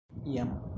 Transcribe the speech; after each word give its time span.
iam 0.25 0.61